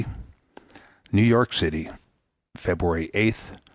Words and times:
B. 0.01 0.07
NEW 1.11 1.21
YORK 1.21 1.53
CITY, 1.53 1.91
February 2.57 3.11
8, 3.13 3.25
1921. 3.35 3.61